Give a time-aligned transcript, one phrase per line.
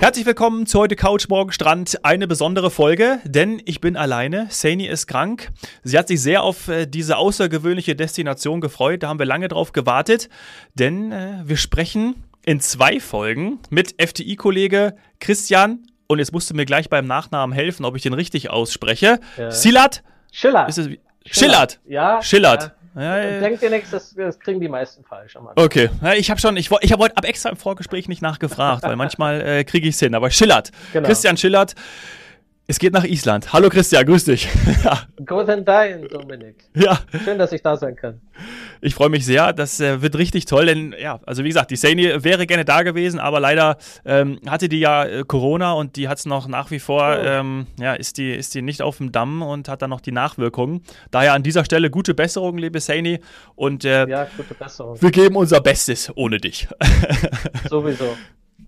[0.00, 2.04] Herzlich willkommen zu heute Couch Morgen Strand.
[2.04, 4.46] Eine besondere Folge, denn ich bin alleine.
[4.48, 5.50] Saini ist krank.
[5.82, 9.02] Sie hat sich sehr auf äh, diese außergewöhnliche Destination gefreut.
[9.02, 10.28] Da haben wir lange drauf gewartet,
[10.74, 15.86] denn äh, wir sprechen in zwei Folgen mit FTI-Kollege Christian.
[16.06, 19.18] Und jetzt musst du mir gleich beim Nachnamen helfen, ob ich den richtig ausspreche.
[19.36, 19.50] Ja.
[19.50, 20.04] Silat?
[20.30, 20.68] Schiller.
[20.68, 20.88] Ist es,
[21.30, 21.80] Schillert.
[21.86, 22.22] Ja.
[22.22, 22.74] Schillert.
[22.94, 23.40] Ja, ja.
[23.40, 25.36] Denkt ihr nichts, das, das, kriegen die meisten falsch.
[25.56, 28.82] Okay, ja, ich habe schon, ich, ich habe heute ab extra im Vorgespräch nicht nachgefragt,
[28.82, 30.14] weil manchmal äh, kriege ich es hin.
[30.14, 31.06] Aber Schillert, genau.
[31.06, 31.74] Christian Schillert,
[32.70, 33.50] es geht nach Island.
[33.54, 34.46] Hallo Christian, grüß dich.
[35.24, 36.68] Guten Tag, Dominik.
[36.74, 36.98] Ja.
[37.24, 38.20] Schön, dass ich da sein kann.
[38.82, 39.54] Ich freue mich sehr.
[39.54, 42.82] Das äh, wird richtig toll, denn ja, also wie gesagt, die Saini wäre gerne da
[42.82, 46.70] gewesen, aber leider ähm, hatte die ja äh, Corona und die hat es noch nach
[46.70, 47.24] wie vor, oh.
[47.24, 50.12] ähm, ja, ist die, ist die nicht auf dem Damm und hat dann noch die
[50.12, 50.82] Nachwirkungen.
[51.10, 53.20] Daher an dieser Stelle gute Besserung, liebe Saini.
[53.56, 55.00] Und äh, ja, gute Besserung.
[55.00, 56.68] wir geben unser Bestes ohne dich.
[57.70, 58.14] Sowieso.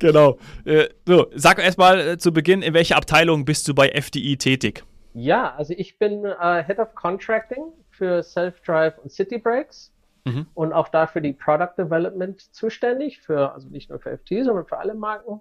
[0.01, 0.39] Genau.
[0.65, 4.83] Äh, so, sag erstmal äh, zu Beginn, in welcher Abteilung bist du bei FDI tätig?
[5.15, 9.93] Ja, also ich bin äh, Head of Contracting für Self-Drive und City Brakes
[10.25, 10.47] mhm.
[10.55, 14.79] und auch dafür die Product Development zuständig, für, also nicht nur für FDI, sondern für
[14.79, 15.41] alle Marken.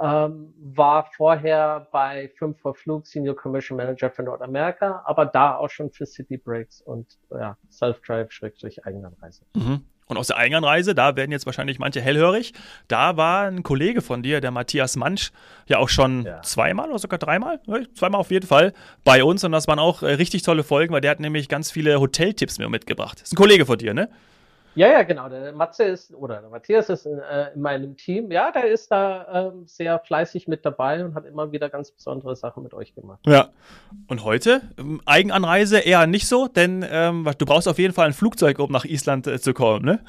[0.00, 5.70] Ähm, war vorher bei 5 vor Flug Senior Commercial Manager für Nordamerika, aber da auch
[5.70, 9.44] schon für City Brakes und ja, Self-Drive-Eigenanreise.
[9.56, 9.84] Mhm.
[10.08, 12.54] Und aus der Einganreise, da werden jetzt wahrscheinlich manche hellhörig,
[12.88, 15.30] da war ein Kollege von dir, der Matthias Mansch,
[15.66, 16.40] ja auch schon ja.
[16.42, 17.60] zweimal oder sogar dreimal,
[17.94, 18.72] zweimal auf jeden Fall
[19.04, 19.44] bei uns.
[19.44, 22.58] Und das waren auch äh, richtig tolle Folgen, weil der hat nämlich ganz viele Hoteltipps
[22.58, 23.20] mir mitgebracht.
[23.20, 24.08] Das ist ein Kollege von dir, ne?
[24.78, 25.28] Ja, ja, genau.
[25.28, 28.30] Der Matze ist, oder der Matthias ist in, äh, in meinem Team.
[28.30, 32.36] Ja, der ist da ähm, sehr fleißig mit dabei und hat immer wieder ganz besondere
[32.36, 33.18] Sachen mit euch gemacht.
[33.26, 33.48] Ja.
[34.06, 34.60] Und heute?
[34.78, 38.70] Ähm, Eigenanreise eher nicht so, denn ähm, du brauchst auf jeden Fall ein Flugzeug, um
[38.70, 40.04] nach Island äh, zu kommen, ne?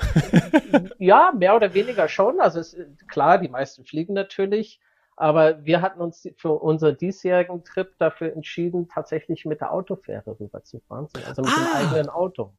[1.00, 2.40] ja, mehr oder weniger schon.
[2.40, 4.80] Also es, klar, die meisten fliegen natürlich.
[5.16, 11.08] Aber wir hatten uns für unseren diesjährigen Trip dafür entschieden, tatsächlich mit der Autofähre rüberzufahren,
[11.28, 11.56] also mit ah.
[11.58, 12.53] dem eigenen Auto.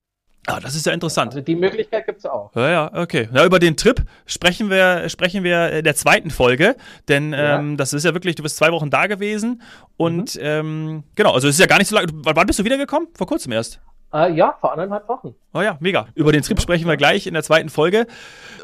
[0.47, 1.33] Ah, das ist ja interessant.
[1.33, 2.51] Also die Möglichkeit gibt es auch.
[2.55, 3.29] Ja, ja, okay.
[3.33, 6.77] Ja, über den Trip sprechen wir, sprechen wir in der zweiten Folge,
[7.09, 7.59] denn ja.
[7.59, 9.63] ähm, das ist ja wirklich, du bist zwei Wochen da gewesen
[9.97, 10.41] und mhm.
[10.43, 12.09] ähm, genau, also es ist ja gar nicht so lange.
[12.13, 13.09] Wann bist du wiedergekommen?
[13.15, 13.81] Vor kurzem erst.
[14.13, 15.35] Äh, ja, vor anderthalb Wochen.
[15.55, 16.09] Oh ja, mega.
[16.15, 18.07] Über den Trip sprechen wir gleich in der zweiten Folge.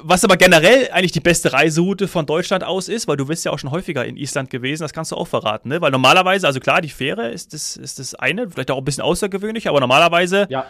[0.02, 3.52] Was aber generell eigentlich die beste Reiseroute von Deutschland aus ist, weil du bist ja
[3.52, 5.80] auch schon häufiger in Island gewesen, das kannst du auch verraten, ne?
[5.80, 9.04] Weil normalerweise, also klar, die Fähre ist das, ist das eine, vielleicht auch ein bisschen
[9.04, 10.66] außergewöhnlich, aber normalerweise ja.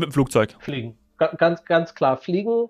[0.00, 0.56] Mit dem Flugzeug.
[0.60, 0.98] Fliegen.
[1.18, 2.68] Ganz, ganz klar fliegen.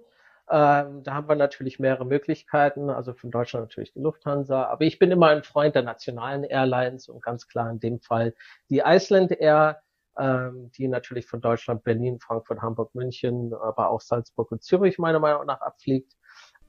[0.50, 4.98] Ähm, da haben wir natürlich mehrere Möglichkeiten, also von Deutschland natürlich die Lufthansa, aber ich
[4.98, 8.34] bin immer ein Freund der nationalen Airlines und ganz klar in dem Fall
[8.68, 9.80] die Iceland Air,
[10.18, 15.20] ähm, die natürlich von Deutschland Berlin, Frankfurt, Hamburg, München, aber auch Salzburg und Zürich meiner
[15.20, 16.16] Meinung nach abfliegt.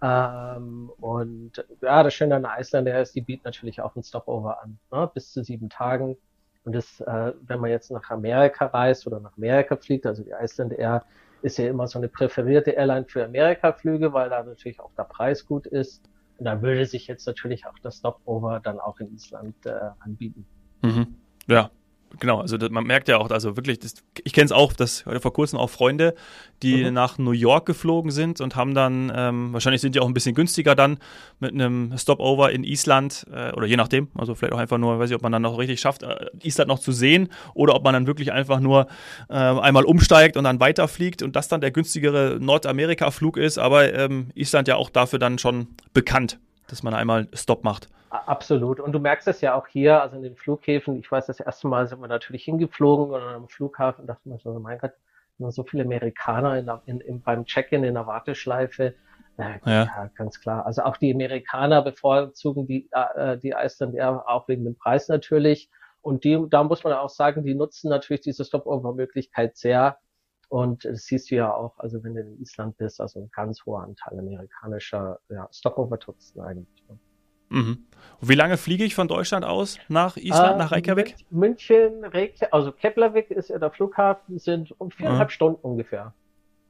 [0.03, 4.03] Ähm, und ja, das Schöne an der Iceland Air ist, die bietet natürlich auch ein
[4.03, 5.09] Stopover an, ne?
[5.11, 6.17] bis zu sieben Tagen.
[6.63, 10.31] Und das, äh, wenn man jetzt nach Amerika reist oder nach Amerika fliegt, also die
[10.31, 11.03] Iceland Air
[11.41, 15.45] ist ja immer so eine präferierte Airline für Amerika-Flüge, weil da natürlich auch der Preis
[15.45, 16.03] gut ist.
[16.37, 20.45] Und da würde sich jetzt natürlich auch das Stopover dann auch in Island äh, anbieten.
[20.83, 21.15] Mhm.
[21.47, 21.71] Ja,
[22.19, 25.05] genau, also das, man merkt ja auch, also wirklich, das, ich kenne es auch, dass
[25.05, 26.15] heute vor kurzem auch Freunde,
[26.63, 26.93] die mhm.
[26.93, 30.35] nach New York geflogen sind und haben dann, ähm, wahrscheinlich sind die auch ein bisschen
[30.35, 30.99] günstiger dann
[31.39, 35.09] mit einem Stopover in Island äh, oder je nachdem, also vielleicht auch einfach nur, weiß
[35.09, 37.93] ich, ob man dann noch richtig schafft, äh, Island noch zu sehen oder ob man
[37.93, 38.87] dann wirklich einfach nur
[39.29, 44.29] äh, einmal umsteigt und dann weiterfliegt und das dann der günstigere Nordamerika-Flug ist, aber ähm,
[44.35, 47.87] Island ja auch dafür dann schon bekannt, dass man einmal Stop macht.
[48.11, 48.81] Absolut.
[48.81, 50.97] Und du merkst es ja auch hier, also in den Flughäfen.
[50.99, 54.51] Ich weiß, das erste Mal sind wir natürlich hingeflogen und am Flughafen dachte man so,
[54.59, 54.91] mein Gott,
[55.37, 58.95] nur so viele Amerikaner in, in, in beim Check-in in der Warteschleife.
[59.37, 59.83] Äh, ja.
[59.85, 60.11] ja.
[60.15, 60.65] ganz klar.
[60.65, 65.69] Also auch die Amerikaner bevorzugen die, äh, die Iceland Air auch wegen dem Preis natürlich.
[66.01, 69.97] Und die, da muss man auch sagen, die nutzen natürlich diese Stopover-Möglichkeit sehr.
[70.49, 73.65] Und das siehst du ja auch, also wenn du in Island bist, also ein ganz
[73.65, 76.83] hoher Anteil amerikanischer ja, Stopover-Touristen eigentlich.
[77.51, 77.85] Mhm.
[78.21, 81.15] Und wie lange fliege ich von Deutschland aus nach Island, äh, nach Reykjavik?
[81.31, 85.31] München, Reykjavik, also Keflavik ist ja der Flughafen, sind um viereinhalb mhm.
[85.31, 86.13] Stunden ungefähr.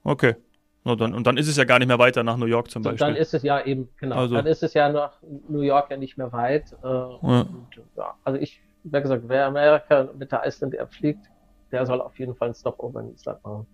[0.04, 0.36] Okay.
[0.84, 2.84] No, dann, und dann ist es ja gar nicht mehr weiter nach New York zum
[2.84, 3.08] so, Beispiel.
[3.08, 4.16] Dann ist es ja eben, genau.
[4.16, 4.36] Also.
[4.36, 5.14] Dann ist es ja nach
[5.48, 6.74] New York ja nicht mehr weit.
[6.84, 7.06] Äh, ja.
[7.22, 11.30] Und, ja, also ich, wie gesagt, wer Amerika mit der Iceland Air fliegt,
[11.72, 13.68] der soll auf jeden Fall einen Stopover in Island machen.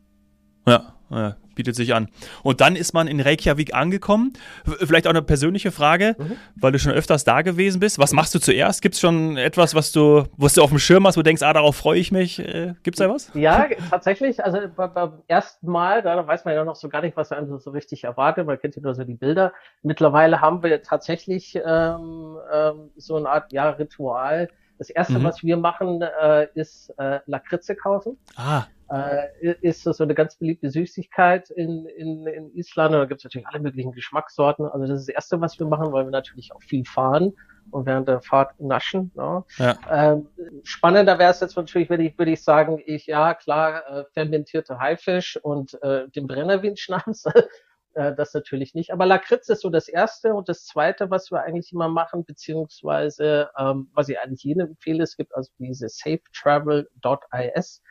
[0.68, 2.10] Ja, ja, bietet sich an.
[2.44, 4.34] Und dann ist man in Reykjavik angekommen.
[4.66, 6.36] Vielleicht auch eine persönliche Frage, mhm.
[6.58, 7.98] weil du schon öfters da gewesen bist.
[7.98, 8.82] Was machst du zuerst?
[8.82, 11.42] Gibt es schon etwas, was du, was du auf dem Schirm hast, wo du denkst,
[11.44, 12.40] ah, darauf freue ich mich?
[12.40, 13.32] Äh, Gibt es da was?
[13.48, 14.44] Ja, tatsächlich.
[14.44, 17.72] Also beim ersten Mal, da weiß man ja noch so gar nicht, was einem so
[17.72, 18.46] richtig erwartet.
[18.46, 19.54] Man kennt ja nur so die Bilder.
[19.84, 24.50] Mittlerweile haben wir tatsächlich ähm, ähm, so eine Art ja, Ritual.
[24.78, 25.24] Das erste, mhm.
[25.24, 28.18] was wir machen, äh, ist äh, Lakritze kaufen.
[28.36, 32.94] Ah äh, ist das so eine ganz beliebte Süßigkeit in, in, in Island.
[32.94, 34.66] Und da gibt es natürlich alle möglichen Geschmackssorten.
[34.66, 37.34] Also das ist das Erste, was wir machen, weil wir natürlich auch viel fahren
[37.72, 39.12] und während der Fahrt naschen.
[39.16, 39.44] Ne?
[39.58, 39.78] Ja.
[39.90, 40.28] Ähm,
[40.64, 44.80] spannender wäre es jetzt natürlich, würde ich, würde ich sagen, ich, ja klar, äh, fermentierte
[44.80, 47.26] Haifisch und äh, den Brennerwindschnaps.
[47.96, 48.92] äh, das natürlich nicht.
[48.94, 50.34] Aber Lakritz ist so das Erste.
[50.34, 55.04] Und das Zweite, was wir eigentlich immer machen, beziehungsweise ähm, was ich eigentlich jedem empfehle,
[55.04, 57.82] es gibt also diese safetravel.is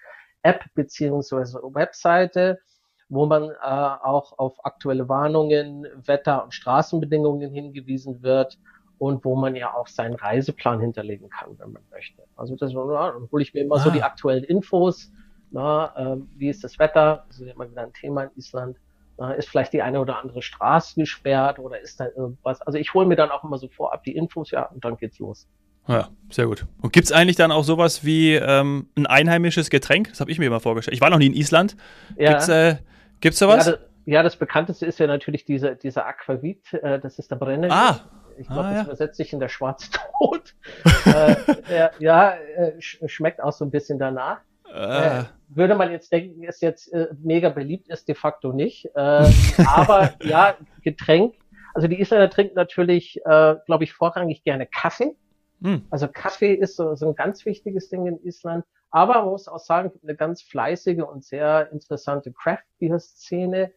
[0.46, 2.60] App beziehungsweise Webseite,
[3.08, 8.58] wo man äh, auch auf aktuelle Warnungen, Wetter- und Straßenbedingungen hingewiesen wird
[8.98, 12.22] und wo man ja auch seinen Reiseplan hinterlegen kann, wenn man möchte.
[12.37, 13.81] Also das, ja, dann hole ich mir immer ah.
[13.81, 15.12] so die aktuellen Infos.
[15.50, 17.25] Na, äh, wie ist das Wetter?
[17.28, 18.78] Das ist immer wieder ein Thema in Island.
[19.19, 22.62] Na, ist vielleicht die eine oder andere Straße gesperrt oder ist da irgendwas?
[22.62, 25.19] Also ich hole mir dann auch immer so vorab die Infos, ja, und dann geht's
[25.19, 25.49] los.
[25.88, 26.66] Ja, sehr gut.
[26.80, 30.08] Und gibt es eigentlich dann auch sowas wie ähm, ein einheimisches Getränk?
[30.10, 30.94] Das habe ich mir immer vorgestellt.
[30.94, 31.76] Ich war noch nie in Island.
[32.16, 32.30] Ja.
[32.30, 32.76] Gibt's, äh,
[33.20, 33.66] gibt's sowas?
[33.66, 37.36] Ja das, ja, das bekannteste ist ja natürlich dieser, dieser Aquavit, äh, das ist der
[37.36, 37.68] Brenner.
[37.70, 38.00] Ah.
[38.38, 38.84] Ich glaube, ah, das ja.
[38.84, 40.54] übersetzt sich in der schwarze Tod.
[41.06, 44.38] äh, ja, äh, schmeckt auch so ein bisschen danach.
[44.72, 45.24] Äh.
[45.48, 48.84] würde man jetzt denken, ist jetzt äh, mega beliebt, ist de facto nicht.
[48.94, 48.98] Äh,
[49.66, 51.34] aber ja, Getränk.
[51.72, 55.14] Also die Isländer trinken natürlich, äh, glaube ich, vorrangig gerne Kaffee.
[55.62, 55.84] Hm.
[55.90, 58.64] Also Kaffee ist so, so ein ganz wichtiges Ding in Island.
[58.90, 63.72] Aber man muss auch sagen, eine ganz fleißige und sehr interessante Craft Beer Szene.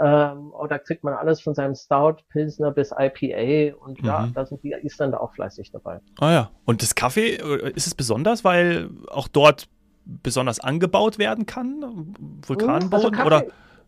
[0.00, 4.08] Ähm, und da kriegt man alles von seinem Stout, Pilsner bis IPA und mhm.
[4.08, 6.00] ja, da sind die Isländer auch fleißig dabei.
[6.18, 6.50] Ah ja.
[6.64, 9.68] Und das Kaffee, äh, ist es besonders, weil auch dort
[10.04, 12.14] besonders angebaut werden kann?
[12.44, 13.14] Vulkanboden?
[13.14, 13.44] Also oder?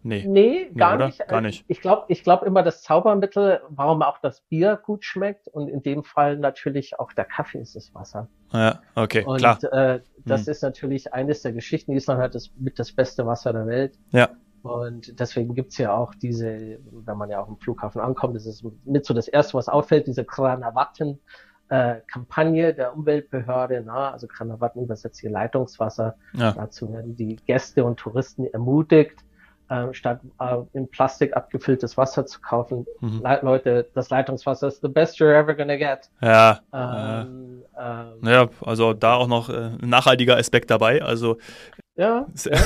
[0.07, 0.25] Nee.
[0.25, 1.27] Nee, gar nee, nicht.
[1.27, 1.65] Gar nicht.
[1.67, 5.83] Ich glaube ich glaub immer das Zaubermittel, warum auch das Bier gut schmeckt und in
[5.83, 8.29] dem Fall natürlich auch der Kaffee ist das Wasser.
[8.53, 9.59] Ja, okay, und, klar.
[9.65, 10.53] Äh, das hm.
[10.53, 11.91] ist natürlich eines der Geschichten.
[11.91, 13.99] Island hat das mit das beste Wasser der Welt.
[14.13, 14.29] Ja.
[14.63, 18.65] Und deswegen gibt's ja auch diese, wenn man ja auch im Flughafen ankommt, das ist
[18.85, 21.19] mit so das erste, was auffällt, diese Kranavatten.
[21.69, 26.17] Äh, Kampagne der Umweltbehörde, na, also Kranavatten übersetzt hier Leitungswasser.
[26.35, 26.53] Ja.
[26.53, 29.25] Dazu werden die Gäste und Touristen ermutigt,
[29.69, 32.87] äh, statt äh, in Plastik abgefülltes Wasser zu kaufen.
[33.01, 33.23] Mhm.
[33.23, 36.11] Le Leute, das Leitungswasser ist the best you're ever gonna get.
[36.21, 36.61] Ja.
[36.73, 41.03] Ähm, äh, ähm, ja, also da auch noch äh, ein nachhaltiger Aspekt dabei.
[41.03, 41.39] Also
[41.97, 42.61] ja, ja,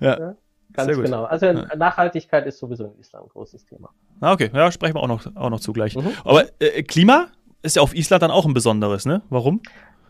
[0.00, 0.36] ja, ja.
[0.72, 1.24] Ganz genau.
[1.24, 1.76] Also ja.
[1.76, 3.90] Nachhaltigkeit ist sowieso in Island ein großes Thema.
[4.20, 5.96] Ah, okay, ja, sprechen wir auch noch, auch noch zugleich.
[5.96, 6.12] Mhm.
[6.24, 7.28] Aber äh, Klima
[7.62, 9.22] ist ja auf Island dann auch ein besonderes, ne?
[9.28, 9.60] Warum?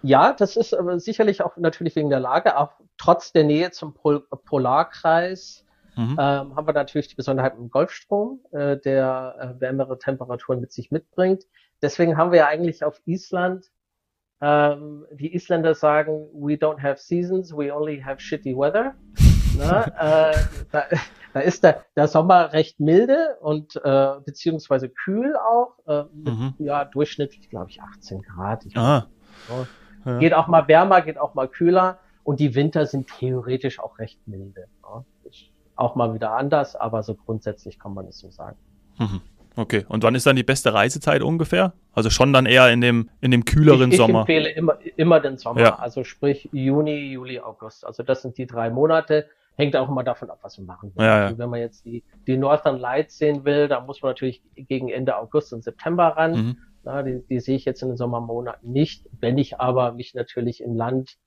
[0.03, 3.95] Ja, das ist aber sicherlich auch natürlich wegen der Lage, auch trotz der Nähe zum
[3.95, 5.65] Pol Polarkreis
[5.97, 6.17] Mhm.
[6.19, 10.91] Ähm, haben wir natürlich die Besonderheit im Golfstrom, äh, der äh, wärmere Temperaturen mit sich
[10.91, 11.45] mitbringt.
[11.83, 13.71] Deswegen haben wir ja eigentlich auf Island,
[14.41, 18.95] ähm, die Isländer sagen, we don't have seasons, we only have shitty weather.
[19.59, 20.37] Na, äh,
[20.71, 20.85] da,
[21.35, 26.55] da ist der, der Sommer recht milde und äh, beziehungsweise kühl auch, äh, mit, mhm.
[26.59, 28.65] ja durchschnittlich glaube ich 18 Grad.
[28.65, 29.09] Ich ah.
[29.49, 29.67] so.
[30.11, 30.19] ja.
[30.19, 34.27] Geht auch mal wärmer, geht auch mal kühler und die Winter sind theoretisch auch recht
[34.27, 34.69] milde.
[34.83, 35.05] Ja
[35.77, 38.57] auch mal wieder anders, aber so grundsätzlich kann man es so sagen.
[38.99, 39.21] Mhm.
[39.55, 41.75] Okay, und wann ist dann die beste Reisezeit ungefähr?
[41.93, 44.25] Also schon dann eher in dem, in dem kühleren ich, ich Sommer?
[44.27, 45.79] Ich empfehle immer, immer den Sommer, ja.
[45.79, 47.85] also sprich Juni, Juli, August.
[47.85, 49.27] Also das sind die drei Monate.
[49.57, 51.07] Hängt auch immer davon ab, was wir machen wollen.
[51.07, 51.25] Ja, ja.
[51.27, 54.89] Also wenn man jetzt die, die Northern Lights sehen will, dann muss man natürlich gegen
[54.89, 56.33] Ende August und September ran.
[56.33, 56.57] Mhm.
[56.85, 59.07] Na, die, die sehe ich jetzt in den Sommermonaten nicht.
[59.21, 61.19] Wenn ich aber mich natürlich im Land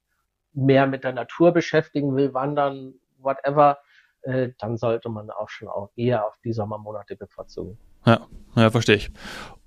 [0.53, 3.77] mehr mit der Natur beschäftigen will, wandern, whatever,
[4.25, 7.77] äh, dann sollte man auch schon auch eher auf die Sommermonate bevorzugen.
[8.05, 8.21] Ja,
[8.55, 9.11] ja verstehe ich.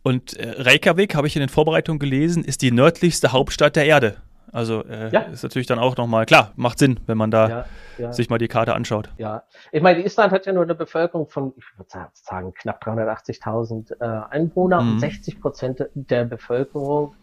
[0.02, 4.16] Und äh, Reykjavik, habe ich in den Vorbereitungen gelesen, ist die nördlichste Hauptstadt der Erde.
[4.52, 5.20] Also äh, ja.
[5.22, 7.64] ist natürlich dann auch nochmal, klar, macht Sinn, wenn man da ja,
[7.98, 8.12] ja.
[8.12, 9.10] sich mal die Karte anschaut.
[9.18, 14.00] Ja, ich meine, Island hat ja nur eine Bevölkerung von, ich würde sagen, knapp 380.000
[14.00, 14.92] äh, Einwohner mhm.
[14.92, 17.14] und 60 Prozent der Bevölkerung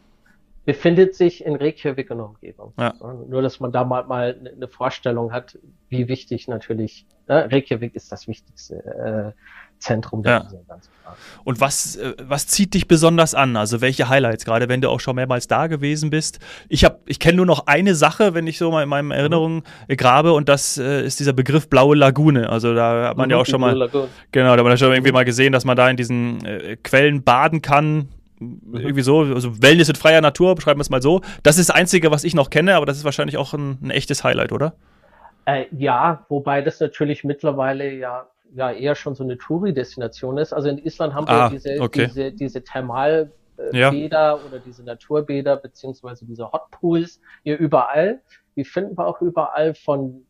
[0.65, 2.73] befindet sich in Reykjavik und Umgebung.
[2.77, 2.93] Ja.
[3.27, 5.57] Nur, dass man da mal, mal eine Vorstellung hat,
[5.89, 7.49] wie wichtig natürlich, ne?
[7.51, 9.39] Reykjavik ist das wichtigste äh,
[9.79, 10.37] Zentrum der ja.
[10.39, 11.17] Insel, ganz klar.
[11.43, 13.55] Und was, äh, was zieht dich besonders an?
[13.55, 16.39] Also welche Highlights, gerade wenn du auch schon mehrmals da gewesen bist?
[16.69, 19.97] Ich, ich kenne nur noch eine Sache, wenn ich so mal in meinen Erinnerungen mhm.
[19.97, 22.49] grabe, und das äh, ist dieser Begriff blaue Lagune.
[22.49, 24.07] Also da hat man mhm, ja auch schon mal, Lagune.
[24.31, 26.77] genau, da hat man ja schon irgendwie mal gesehen, dass man da in diesen äh,
[26.77, 28.09] Quellen baden kann.
[28.39, 28.75] Mhm.
[28.75, 31.21] Irgendwie so, also Wellness in freier Natur, beschreiben wir es mal so.
[31.43, 33.91] Das ist das Einzige, was ich noch kenne, aber das ist wahrscheinlich auch ein, ein
[33.91, 34.73] echtes Highlight, oder?
[35.45, 40.53] Äh, ja, wobei das natürlich mittlerweile ja, ja eher schon so eine Touri-Destination ist.
[40.53, 42.07] Also in Island haben wir ah, diese, okay.
[42.07, 43.31] diese, diese Thermalbäder
[43.71, 44.35] ja.
[44.35, 48.21] oder diese Naturbäder beziehungsweise diese Hotpools hier überall.
[48.55, 50.25] Die finden wir auch überall von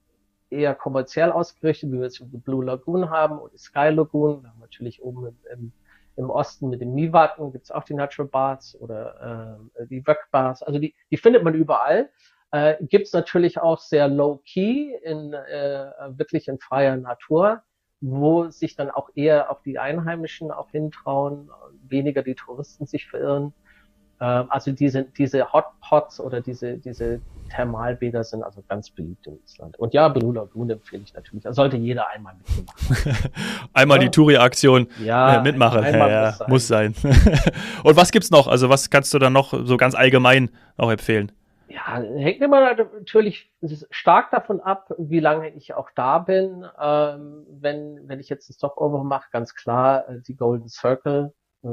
[0.49, 4.43] eher kommerziell ausgerichtet, wie wir jetzt die Blue Lagoon haben oder die Sky Lagoon.
[4.43, 5.71] Wir haben natürlich oben im, im,
[6.17, 10.61] im Osten mit dem Miwaten gibt's auch die Natural Baths oder äh, die Wöck Bars.
[10.61, 12.09] Also die, die findet man überall.
[12.51, 17.61] Äh, Gibt es natürlich auch sehr low-key, in äh, wirklich in freier Natur,
[18.01, 21.49] wo sich dann auch eher auf die Einheimischen auch hintrauen,
[21.87, 23.53] weniger die Touristen sich verirren.
[24.19, 29.77] Äh, also diese, diese Hotpots oder diese, diese Thermalbäder sind also ganz beliebt in Island.
[29.77, 31.43] Und ja, Blue Lagoon empfehle ich natürlich.
[31.43, 33.31] Da sollte jeder einmal mitmachen.
[33.73, 34.03] einmal ja.
[34.03, 35.83] die Touri-Aktion ja, äh, mitmachen.
[35.83, 36.95] Ja, ja, muss sein.
[37.83, 38.47] Und was gibt's noch?
[38.47, 41.31] Also was kannst du dann noch so ganz allgemein auch empfehlen?
[41.67, 43.51] Ja, hängt immer natürlich
[43.89, 46.65] stark davon ab, wie lange ich auch da bin.
[46.79, 51.67] Ähm, wenn, wenn ich jetzt ein Stopover mache, ganz klar äh, die Golden Circle, äh,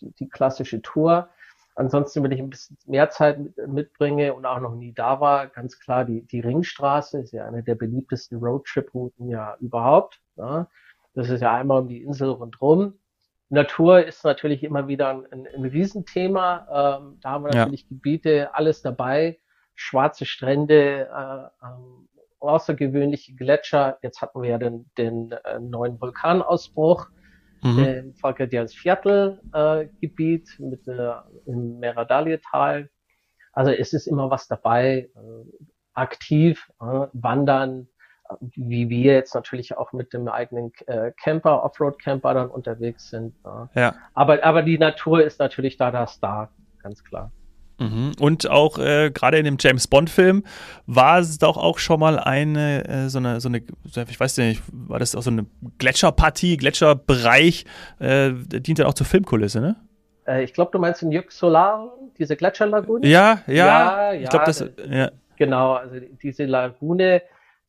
[0.00, 1.28] die, die, klassische Tour.
[1.76, 5.46] Ansonsten, wenn ich ein bisschen mehr Zeit mit, mitbringe und auch noch nie da war,
[5.46, 10.20] ganz klar die, die Ringstraße ist ja eine der beliebtesten Roadtrip-Routen ja überhaupt.
[10.36, 10.68] Ja.
[11.14, 12.98] Das ist ja einmal um die Insel rundrum.
[13.48, 16.98] Natur ist natürlich immer wieder ein, ein, Riesenthema.
[17.00, 17.88] Ähm, da haben wir natürlich ja.
[17.88, 19.38] Gebiete, alles dabei,
[19.74, 22.08] schwarze Strände, äh, ähm,
[22.40, 23.98] außergewöhnliche Gletscher.
[24.02, 27.08] Jetzt hatten wir ja den, den äh, neuen Vulkanausbruch
[27.62, 27.78] mhm.
[27.78, 31.12] im Falkadias Viertel-Gebiet äh, mit äh,
[31.46, 32.90] im Meradalietal.
[33.52, 37.88] Also es ist immer was dabei, äh, aktiv, äh, wandern,
[38.40, 43.34] wie wir jetzt natürlich auch mit dem eigenen äh, Camper, Offroad-Camper dann unterwegs sind.
[43.44, 43.68] Ja.
[43.74, 43.94] ja.
[44.14, 46.50] Aber, aber die Natur ist natürlich da der Star,
[46.82, 47.30] ganz klar.
[47.78, 48.12] Mhm.
[48.20, 50.44] Und auch äh, gerade in dem James Bond-Film
[50.86, 53.62] war es doch auch schon mal eine, äh, so eine, so eine,
[54.08, 55.46] ich weiß nicht, war das auch so eine
[55.78, 57.64] Gletscherpartie, Gletscherbereich,
[57.98, 59.76] äh, dient ja auch zur Filmkulisse, ne?
[60.26, 63.06] Äh, ich glaube, du meinst in Jük Solar, diese Gletscherlagune?
[63.06, 65.10] Ja, ja, ja, ich glaube, das, ja.
[65.36, 67.22] Genau, also diese Lagune,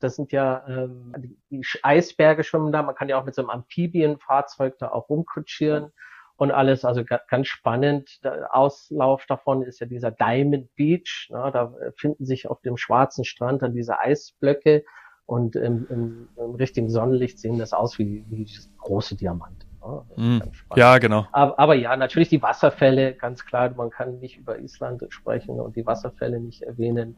[0.06, 1.14] das sind ja ähm,
[1.50, 2.84] die, Eisberge schwimmen da.
[2.84, 5.92] Man kann ja auch mit so einem Amphibienfahrzeug da auch rumkutschieren
[6.38, 6.86] und alles.
[6.86, 8.24] Also ganz spannend.
[8.24, 11.30] Der Auslauf davon ist ja dieser Diamond Beach.
[11.32, 11.50] Ne?
[11.52, 14.86] Da finden sich auf dem schwarzen Strand dann diese Eisblöcke
[15.26, 18.48] und im, im, im richtigen Sonnenlicht sehen das aus wie, wie
[18.78, 19.68] große Diamanten.
[19.84, 20.04] Ne?
[20.16, 20.42] Mm,
[20.76, 21.26] ja, genau.
[21.32, 23.72] Aber, aber, ja, natürlich die Wasserfälle, ganz klar.
[23.76, 27.16] Man kann nicht über Island sprechen und die Wasserfälle nicht erwähnen.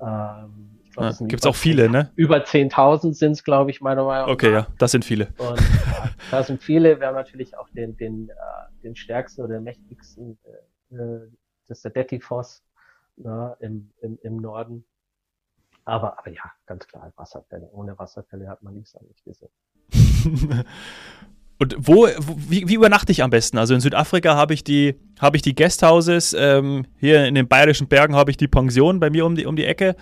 [0.00, 2.10] Ähm, ja, Gibt es auch viele, ne?
[2.16, 4.32] Über 10.000 sind es, glaube ich, meiner Meinung nach.
[4.32, 5.28] Okay, ja, das sind viele.
[5.38, 7.00] Und ja, das sind viele.
[7.00, 8.34] Wir haben natürlich auch den, den, äh,
[8.82, 10.38] den stärksten oder mächtigsten,
[10.90, 11.30] äh, äh
[11.68, 12.62] das ist der Dettifoss
[13.16, 14.84] ne, im, im, im Norden.
[15.84, 17.68] Aber, aber ja, ganz klar, Wasserfälle.
[17.72, 19.50] Ohne Wasserfälle hat man nichts eigentlich gesehen.
[21.58, 23.56] Und wo, wie, wie übernachte ich am besten?
[23.56, 27.88] Also in Südafrika habe ich die, habe ich die Guesthouses, ähm, hier in den bayerischen
[27.88, 29.96] Bergen habe ich die Pension bei mir um die, um die Ecke.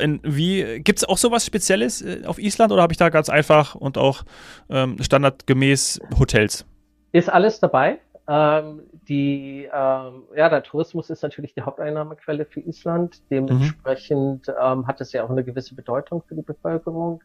[0.00, 3.28] In, wie, gibt es auch sowas Spezielles äh, auf Island oder habe ich da ganz
[3.28, 4.22] einfach und auch
[4.70, 6.64] ähm, standardgemäß Hotels?
[7.10, 7.98] Ist alles dabei.
[8.28, 13.20] Ähm, die, ähm, ja, der Tourismus ist natürlich die Haupteinnahmequelle für Island.
[13.28, 14.54] Dementsprechend mhm.
[14.62, 17.20] ähm, hat es ja auch eine gewisse Bedeutung für die Bevölkerung.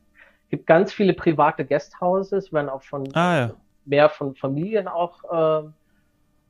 [0.45, 3.51] Es gibt ganz viele private Guesthouses, werden auch von ah, ja
[3.87, 5.69] mehr von Familien auch, äh,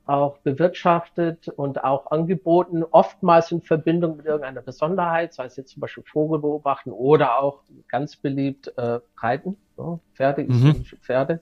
[0.06, 5.80] auch bewirtschaftet und auch angeboten, oftmals in Verbindung mit irgendeiner Besonderheit, sei es jetzt zum
[5.80, 10.84] Beispiel Vogel beobachten oder auch ganz beliebt äh, Reiten, so, Pferde, mhm.
[11.02, 11.40] Pferde.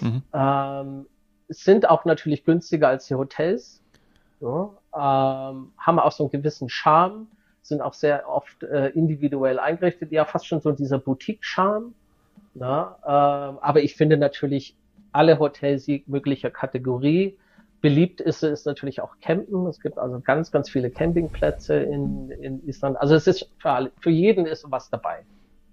[0.00, 0.22] Mhm.
[0.32, 1.06] Ähm,
[1.48, 3.82] sind auch natürlich günstiger als die Hotels,
[4.40, 7.28] so, ähm, haben auch so einen gewissen Charme,
[7.62, 11.94] sind auch sehr oft äh, individuell eingerichtet, ja fast schon so dieser Boutique-Charme.
[12.54, 14.76] Ja, äh, aber ich finde natürlich
[15.16, 17.36] alle Hotels möglicher Kategorie.
[17.80, 19.66] Beliebt ist es natürlich auch Campen.
[19.66, 22.96] Es gibt also ganz, ganz viele Campingplätze in, in Island.
[23.00, 25.24] Also es ist für, alle, für jeden ist was dabei.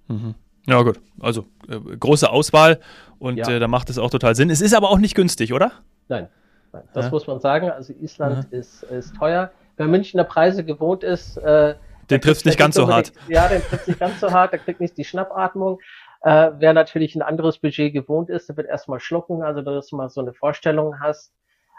[0.08, 0.36] Mhm.
[0.66, 1.00] Ja, gut.
[1.20, 2.80] Also äh, große Auswahl
[3.20, 3.50] und ja.
[3.50, 4.50] äh, da macht es auch total Sinn.
[4.50, 5.72] Es ist aber auch nicht günstig, oder?
[6.08, 6.30] Nein.
[6.72, 6.84] Nein.
[6.94, 7.12] Das ja.
[7.12, 7.70] muss man sagen.
[7.70, 8.60] Also Island ja.
[8.60, 9.52] ist, ist teuer.
[9.78, 11.76] Wer Münchner Preise gewohnt ist, äh,
[12.10, 13.14] den trifft nicht ganz so hart.
[13.28, 15.80] Ja, den trifft nicht ganz so hart, der kriegt nicht die Schnappatmung.
[16.24, 19.98] Äh, wer natürlich ein anderes Budget gewohnt ist, der wird erstmal schlucken, also dass du
[19.98, 21.34] mal so eine Vorstellung hast.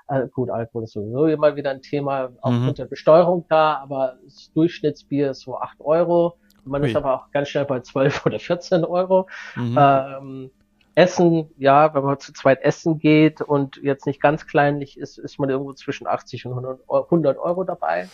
[0.06, 2.74] Äh, gut, Alkohol ist sowieso immer wieder ein Thema aufgrund mhm.
[2.74, 6.36] der Besteuerung da, aber das Durchschnittsbier ist so acht Euro.
[6.64, 6.88] Man Ui.
[6.88, 9.28] ist aber auch ganz schnell bei 12 oder 14 Euro.
[9.56, 9.78] Mhm.
[9.80, 10.50] Ähm,
[10.94, 15.38] Essen, ja, wenn man zu zweit essen geht und jetzt nicht ganz kleinlich ist, ist
[15.38, 18.08] man irgendwo zwischen 80 und 100 Euro dabei.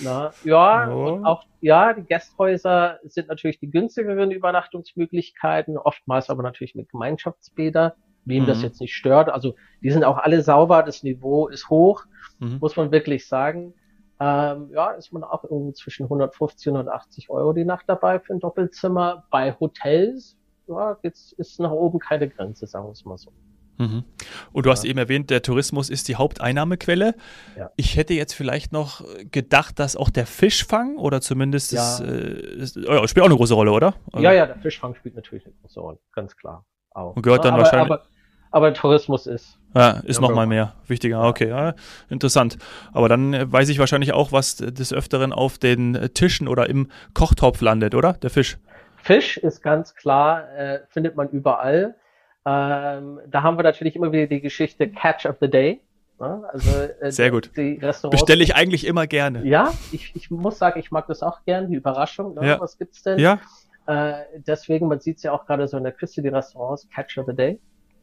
[0.00, 1.06] Na, ja, oh.
[1.06, 7.94] und auch, ja, die Gästhäuser sind natürlich die günstigeren Übernachtungsmöglichkeiten, oftmals aber natürlich mit Gemeinschaftsbäder,
[8.24, 8.46] wem mhm.
[8.46, 9.28] das jetzt nicht stört.
[9.28, 12.04] Also, die sind auch alle sauber, das Niveau ist hoch,
[12.38, 12.58] mhm.
[12.60, 13.74] muss man wirklich sagen.
[14.20, 18.32] Ähm, ja, ist man auch irgendwo zwischen 150 und 180 Euro die Nacht dabei für
[18.32, 19.24] ein Doppelzimmer.
[19.30, 20.36] Bei Hotels,
[20.68, 23.32] ja, jetzt ist nach oben keine Grenze, sagen wir es mal so.
[23.78, 24.04] Mhm.
[24.52, 27.14] Und du hast eben erwähnt, der Tourismus ist die Haupteinnahmequelle.
[27.58, 27.70] Ja.
[27.76, 31.80] Ich hätte jetzt vielleicht noch gedacht, dass auch der Fischfang oder zumindest ja.
[31.80, 33.94] das, äh, das, oh, spielt auch eine große Rolle, oder?
[34.12, 36.64] Also, ja, ja, der Fischfang spielt natürlich eine große Rolle, ganz klar.
[36.90, 37.16] Auch.
[37.16, 37.90] Und gehört dann aber, wahrscheinlich.
[37.90, 38.04] Aber,
[38.52, 39.58] aber Tourismus ist.
[39.74, 41.24] Ja, ist noch mal mehr wichtiger.
[41.24, 41.74] Okay, ja,
[42.08, 42.58] interessant.
[42.92, 46.88] Aber dann äh, weiß ich wahrscheinlich auch, was des Öfteren auf den Tischen oder im
[47.12, 48.12] Kochtopf landet, oder?
[48.12, 48.58] Der Fisch.
[49.02, 51.96] Fisch ist ganz klar, äh, findet man überall.
[52.46, 55.80] Ähm, da haben wir natürlich immer wieder die Geschichte Catch of the Day.
[56.20, 56.44] Ne?
[56.52, 56.70] Also,
[57.00, 57.52] äh, Sehr gut.
[57.52, 59.46] Bestelle ich eigentlich immer gerne.
[59.46, 62.34] Ja, ich, ich muss sagen, ich mag das auch gern, die Überraschung.
[62.34, 62.46] Ne?
[62.46, 62.60] Ja.
[62.60, 63.18] Was gibt's denn?
[63.18, 63.40] Ja.
[63.86, 67.18] Äh, deswegen, man sieht es ja auch gerade so in der Küste, die Restaurants, Catch
[67.18, 67.60] of the Day.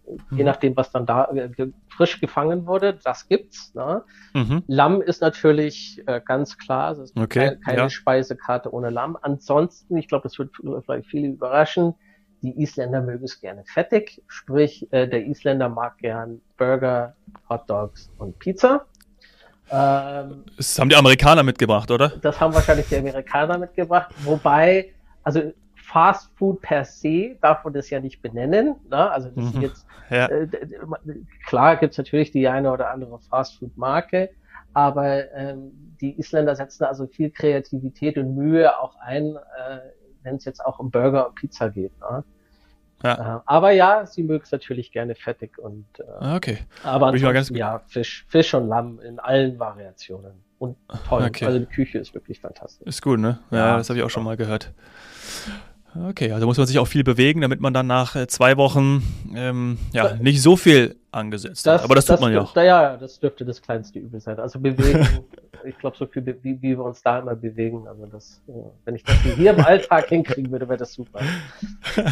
[0.07, 0.37] Mhm.
[0.37, 1.49] Je nachdem, was dann da äh,
[1.89, 3.73] frisch gefangen wurde, das gibt's.
[3.73, 4.03] Ne?
[4.33, 4.63] Mhm.
[4.67, 7.89] Lamm ist natürlich äh, ganz klar, es ist okay, keine, keine ja.
[7.89, 9.17] Speisekarte ohne Lamm.
[9.21, 10.51] Ansonsten, ich glaube, das wird
[10.85, 11.95] vielleicht viele überraschen,
[12.41, 17.15] die Isländer mögen es gerne fettig, sprich, äh, der Isländer mag gern Burger,
[17.49, 18.85] Hot Dogs und Pizza.
[19.69, 22.09] Ähm, das haben die Amerikaner mitgebracht, oder?
[22.09, 24.93] Das haben wahrscheinlich die Amerikaner mitgebracht, wobei,
[25.23, 25.53] also
[25.91, 28.75] Fast Food per se darf man das ja nicht benennen.
[28.89, 29.11] Ne?
[29.11, 30.27] Also das mhm, jetzt ja.
[30.27, 30.47] äh,
[31.45, 34.29] klar gibt's natürlich die eine oder andere Fast Food Marke,
[34.73, 39.79] aber ähm, die Isländer setzen also viel Kreativität und Mühe auch ein, äh,
[40.23, 41.91] wenn es jetzt auch um Burger und Pizza geht.
[41.99, 42.23] Ne?
[43.03, 43.37] Ja.
[43.37, 46.59] Äh, aber ja, sie mögen es natürlich gerne fettig und äh, ah, okay.
[46.83, 50.43] aber ja, Fisch, Fisch und Lamm in allen Variationen.
[50.59, 51.23] Und toll.
[51.23, 51.45] Okay.
[51.45, 52.87] Also die Küche ist wirklich fantastisch.
[52.87, 53.39] Ist gut, ne?
[53.49, 54.71] Ja, ja das habe ich auch schon mal gehört.
[55.93, 59.03] Okay, also muss man sich auch viel bewegen, damit man dann nach äh, zwei Wochen
[59.35, 61.83] ähm, ja, nicht so viel angesetzt das, hat.
[61.83, 62.55] Aber das, das tut man ja auch.
[62.55, 64.39] Ja, das dürfte das kleinste Übel sein.
[64.39, 65.05] Also bewegen,
[65.65, 67.87] ich glaube, so viel, wie, wie wir uns da immer bewegen.
[67.89, 68.41] Also das,
[68.85, 71.19] wenn ich das hier im Alltag hinkriegen würde, wäre das super.
[71.97, 72.03] Ja.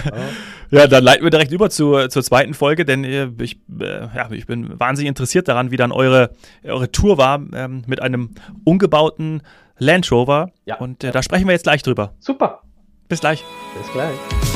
[0.82, 0.88] ja.
[0.88, 4.46] dann leiten wir direkt über zu, zur zweiten Folge, denn äh, ich, äh, ja, ich
[4.46, 6.32] bin wahnsinnig interessiert daran, wie dann eure,
[6.66, 8.32] eure Tour war ähm, mit einem
[8.66, 9.42] umgebauten
[9.78, 10.52] Land Rover.
[10.66, 10.78] Ja.
[10.80, 12.14] Und äh, da sprechen wir jetzt gleich drüber.
[12.20, 12.62] Super.
[13.10, 13.44] Bis gleich.
[13.76, 14.49] Bis gleich.